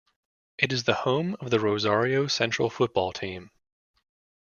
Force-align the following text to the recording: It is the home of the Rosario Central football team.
It 0.57 0.73
is 0.73 0.85
the 0.85 0.95
home 0.95 1.37
of 1.39 1.51
the 1.51 1.59
Rosario 1.59 2.25
Central 2.25 2.71
football 2.71 3.13
team. 3.13 3.51